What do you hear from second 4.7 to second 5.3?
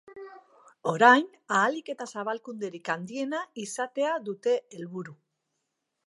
helburu.